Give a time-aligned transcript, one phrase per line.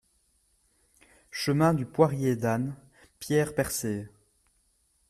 [1.29, 2.73] Chemin du Poirier d'Anne,
[3.19, 4.09] Pierre-Percée